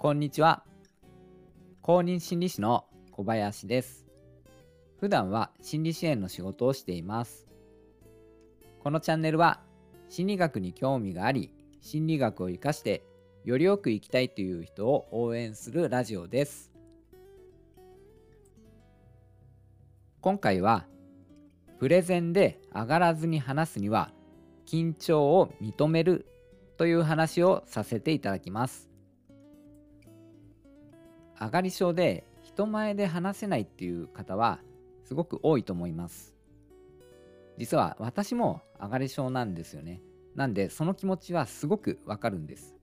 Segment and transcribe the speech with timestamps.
[0.00, 0.62] こんにちは。
[1.82, 4.06] 公認心理師の小林です。
[5.00, 7.48] 普段は心理支援の仕事をしています。
[8.78, 9.60] このチャンネルは
[10.08, 13.02] 心理学に興味があり、心理学を活かして
[13.44, 16.70] よりよく生きたいという人を応援するラジオです。
[20.20, 20.86] 今回は
[21.80, 24.12] プレゼンで上がらずに話すには
[24.64, 26.24] 緊張を認める
[26.76, 28.88] という話をさせていただきます。
[31.40, 34.60] 上がり症で人前で話せないっていう方は
[35.04, 36.34] すごく多いと思います。
[37.56, 40.00] 実は私も上がり症なんですよね。
[40.34, 42.74] なんでその気持ちはすごくわかるんです。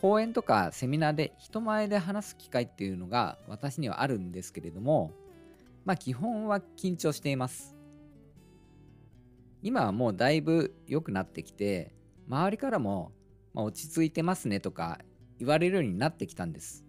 [0.00, 5.12] 講演とかセミナーで人前で話す機会っていうのが私にはあるんですけれども、
[5.84, 7.76] まあ基本は緊張しています。
[9.62, 11.92] 今はもうだいぶ良くなってきて、
[12.26, 13.12] 周りからも、
[13.52, 15.00] まあ、落ち着いてますねとか
[15.40, 16.84] 言われるようになってきたんです。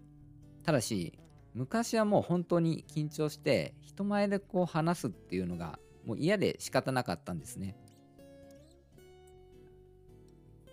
[0.62, 1.18] ただし、
[1.54, 7.76] 昔はもう本当に緊張して人前でこう話すっていうのがもう嫌で仕方なかったんですね。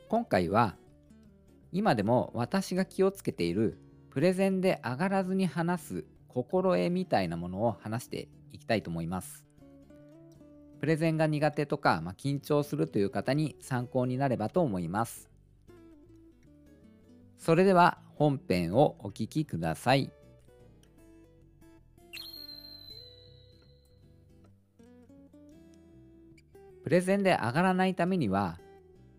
[0.08, 0.76] 今回は
[1.72, 9.46] 今でも私が気をつけているプレゼンで上がらずに話す心得みたいなものを話していきたいと思います。
[10.80, 15.30] プレゼンが苦手とか、まあ、緊張するという方に参考になればと思います。
[17.40, 20.12] それでは本編をお聞きください。
[26.84, 28.60] プレゼンで上がらないためには、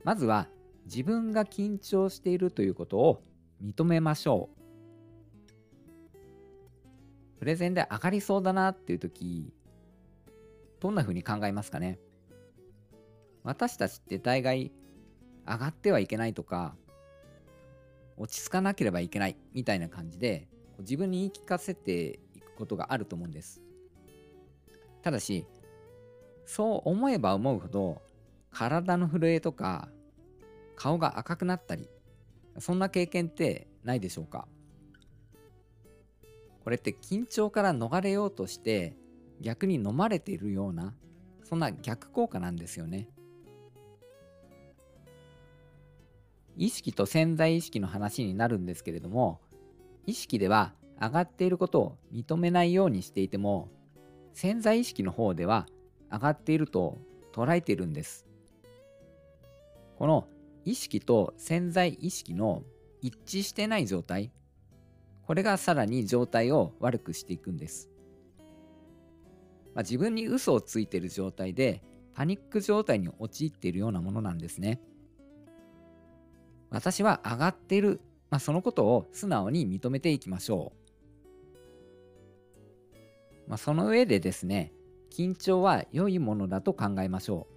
[0.04, 0.48] まずは
[0.84, 3.22] 自分が緊張しているということを
[3.62, 4.58] 認めましょう。
[7.38, 9.52] プレゼンで上がりそうだなっていう時、
[10.78, 11.98] どんな風に考えますかね？
[13.44, 14.72] 私たちって大概
[15.46, 16.76] 上がってはいけないとか
[18.20, 20.46] 落ち着かなければいけないみたいな感じで
[20.80, 23.62] 自分に言い聞かせていくことがあると思うんです。
[25.00, 25.47] ただし、
[26.44, 28.03] そう思えば思うほど
[28.50, 29.88] 体の震えとか
[30.76, 31.88] 顔が赤くなったり、
[32.58, 34.47] そんな経験ってないでしょうか
[36.62, 38.94] これって緊張から逃れようとして
[39.41, 40.92] 逆に飲まれているような
[41.42, 43.08] そんな逆効果なんですよね。
[46.56, 49.41] 意識と潜在意識の話になるんですけれども
[50.06, 53.69] 意識では上がっていることを認めないようにしていても
[54.34, 55.66] 潜在意識の方では
[56.12, 56.99] 上がっていると
[57.33, 58.27] 捉えているんです。
[60.00, 60.27] この
[60.65, 62.62] 意識と潜在意識の
[63.03, 64.32] 一致してない状態
[65.27, 67.91] これがさらに状態を悪くしていくんです、
[69.75, 71.82] まあ、自分に嘘をついている状態で
[72.15, 74.81] パニック状態に陥っているようなものなんですね。
[76.70, 78.00] 私は上がってる、
[78.31, 80.81] まあ、そのことを素直に認めていきましょう。
[83.48, 84.72] まあ、その上でですね、
[85.10, 87.54] 緊張は良いものだと考えましょう。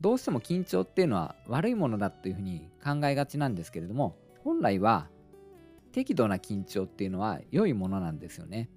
[0.00, 5.08] どうしても緊張っていうのは悪いものだというふうに考えがちなんですけれども、本来は
[5.92, 8.70] 適度な緊張っていうのは良いものなんですよね。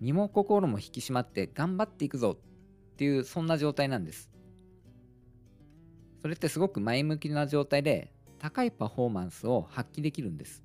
[0.00, 4.30] 身も心も引き締まって頑張っていくぞっていうそんな状態なんです。
[6.24, 10.64] それってすごく前向きな状態で高いパフォーマンスを発揮できるんです。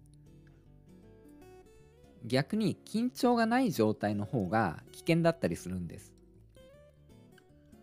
[2.24, 6.14] 逆に緊張がない状態の方が危険だったりするんです。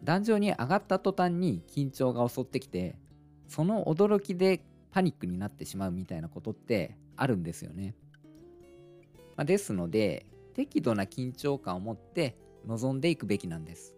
[0.02, 2.96] 壇上に上がった途端に緊張が襲ってきて
[3.46, 7.94] その驚きでパニックになってしまうみたいなことってあるんですよね、
[9.36, 13.95] まあ、ですので適度な緊張感を持って臨んでいくべきなんです。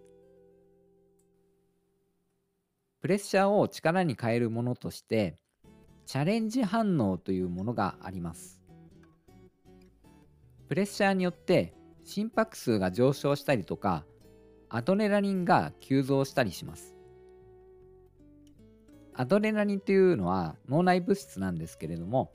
[3.01, 5.37] プレッシャーを力に変えるものとして
[6.05, 8.61] チャレンジ反応というものがあります。
[10.69, 14.05] プレッシャーによって心拍数が上昇したりとか
[14.69, 16.97] アドレナリンが急増したりします。
[19.15, 22.33] アドレナリンというのは脳内物質なんですけれども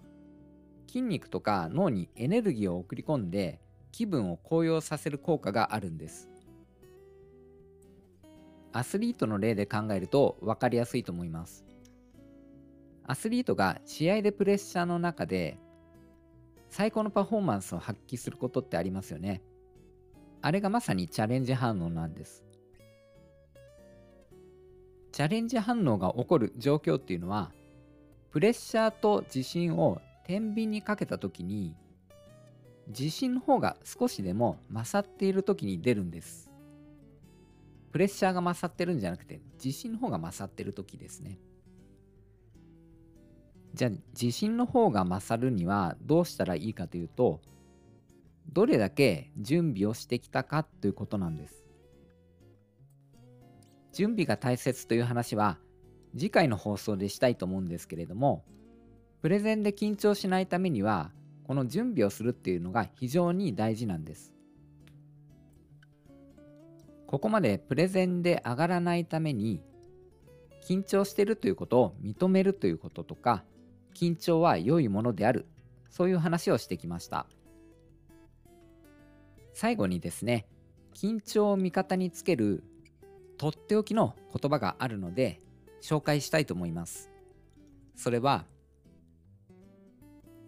[0.88, 3.60] 筋肉とか脳にエネルギーを送り込んで
[3.92, 6.33] 気分を高揚させる効果があるんです。
[8.74, 11.64] アスリートの例で考えると分かりやすいと思います。
[13.06, 15.60] アスリートが試合でプレッシャーの中で
[16.70, 19.44] 最高のパフォーマンスを発揮することってありますよね。
[20.42, 22.44] あれがまさにチャレンジ反応なんです。
[25.12, 27.52] チャレンジ反応が起こる状況っていうのは
[28.32, 31.76] プレッシャーと自信を天秤にかけた時に
[32.88, 36.53] 自信の方が少しでも勝っている時に出るんです。
[37.94, 41.40] プレッシャーが勝ってるんじゃなくて、自信の方が勝ってる時ですね。
[43.74, 47.42] じゃあ自信の方が勝るにはどうしたらいいかというと
[48.52, 51.66] どれだけ準備をしてきたかということなんです
[53.92, 55.58] 準備が大切という話は
[56.16, 58.44] 次回の放送でしたいと思うんですけれども
[59.22, 61.12] プレゼンで緊張しないためには
[61.48, 64.33] この準備をするっていうのが非常に大事なんです
[67.14, 69.62] ここまでプレゼンで上がらないために
[70.68, 73.44] 緊張してるということを認めるということとか
[73.94, 75.46] 緊張は良いものである
[75.92, 77.28] そういう話をしてきました。
[79.54, 80.48] 最後にですね
[80.96, 82.64] 緊張を味方につける
[83.38, 85.40] とっておきの言葉があるので
[85.84, 87.12] 紹介したいと思います。
[87.96, 88.46] それは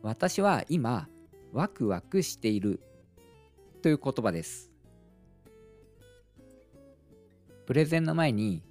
[0.02, 1.10] 私は今
[1.54, 2.82] ワクワクしている
[3.84, 4.75] という言葉です。
[7.66, 8.62] プレゼンの前に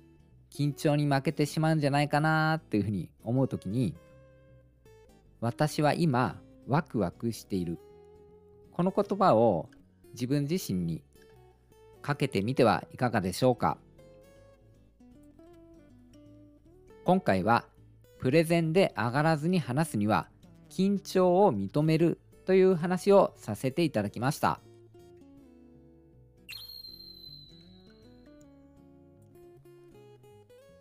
[0.50, 3.94] 緊張に負けてしまうんじゃないかなっていうふうに思う時に
[5.40, 7.78] 私は今ワクワクしている。
[8.72, 9.68] この言葉を
[10.12, 11.02] 自分自身に
[12.02, 13.76] かけてみてはいかがでしょうか。
[17.04, 17.66] 今回は
[18.18, 20.28] プレゼンで上がらずに話すには
[20.70, 24.60] 緊張を認めるという話をさせていただきました。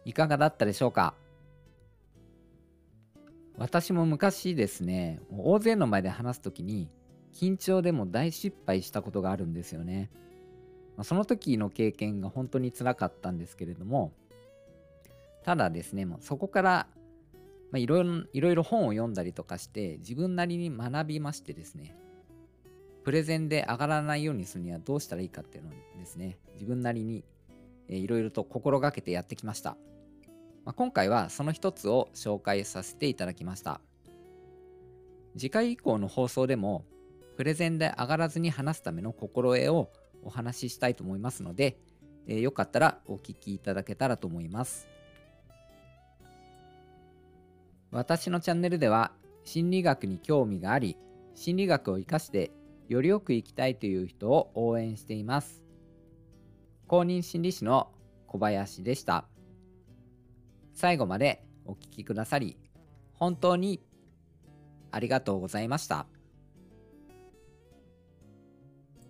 [0.05, 1.13] いかがだったでしょうか？
[3.57, 6.89] 私も昔ですね大勢の前で話す時に
[7.33, 10.09] 緊張でも大失敗したことがあるんですよね。
[11.01, 14.11] その時の経験が本当につらかったんですけれども
[15.43, 16.87] ただですねそこから
[17.73, 18.01] いろ
[18.33, 21.95] いろ本を読んだりとかして自分なりに学びましてですね
[23.03, 27.23] プレゼンで上がらないようにするにはどうしたらいいかっていうのをですね自分なりに
[27.97, 29.77] いろいろと心がけてやってきました
[30.65, 33.81] まあ、今回はその一つを紹介させていただきました。
[35.35, 36.85] 次回以降の放送でも、
[37.35, 39.91] プレゼンで上がらずに話すための心得を
[40.23, 41.77] お話ししたいと思いますので、
[42.27, 44.87] えー、よかったらお聞きいただけたらと思います。
[47.91, 49.11] 私のチャンネルでは、
[49.43, 50.95] 心理学に興味があり、
[51.35, 52.51] 心理学を活かして
[52.87, 55.61] よりよく生きたいという人を応援しています。
[56.87, 57.91] 公認心理師の
[58.27, 59.25] 小林でした。
[60.73, 62.57] 最後までお聴きくださり、
[63.13, 63.81] 本当に
[64.91, 66.05] ありがとうございました。